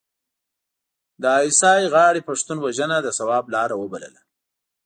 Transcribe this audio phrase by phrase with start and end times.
[1.21, 4.21] د ای اس ای غاړې پښتون وژنه د ثواب لاره وبلله.